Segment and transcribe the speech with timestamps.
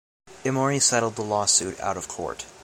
[0.43, 2.47] Emory settled the lawsuit out of court.